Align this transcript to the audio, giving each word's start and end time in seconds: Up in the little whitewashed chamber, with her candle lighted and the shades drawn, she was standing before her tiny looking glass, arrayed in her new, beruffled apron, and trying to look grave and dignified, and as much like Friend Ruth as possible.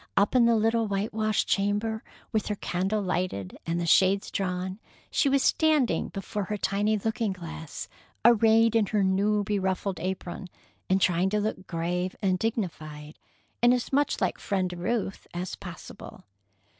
Up 0.17 0.33
in 0.33 0.45
the 0.45 0.55
little 0.55 0.87
whitewashed 0.87 1.47
chamber, 1.47 2.03
with 2.31 2.47
her 2.47 2.55
candle 2.55 3.03
lighted 3.03 3.59
and 3.67 3.79
the 3.79 3.85
shades 3.85 4.31
drawn, 4.31 4.79
she 5.11 5.29
was 5.29 5.43
standing 5.43 6.07
before 6.09 6.45
her 6.45 6.57
tiny 6.57 6.97
looking 6.97 7.31
glass, 7.33 7.87
arrayed 8.25 8.75
in 8.75 8.87
her 8.87 9.03
new, 9.03 9.43
beruffled 9.43 9.99
apron, 9.99 10.47
and 10.89 11.01
trying 11.01 11.29
to 11.29 11.39
look 11.39 11.67
grave 11.67 12.15
and 12.19 12.39
dignified, 12.39 13.19
and 13.61 13.75
as 13.75 13.93
much 13.93 14.19
like 14.19 14.39
Friend 14.39 14.73
Ruth 14.73 15.27
as 15.35 15.55
possible. 15.55 16.23